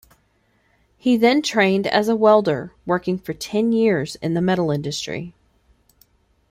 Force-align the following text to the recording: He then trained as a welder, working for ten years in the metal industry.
He 0.97 1.15
then 1.15 1.43
trained 1.43 1.85
as 1.85 2.09
a 2.09 2.15
welder, 2.15 2.73
working 2.87 3.19
for 3.19 3.33
ten 3.35 3.71
years 3.71 4.15
in 4.15 4.33
the 4.33 4.41
metal 4.41 4.71
industry. 4.71 5.35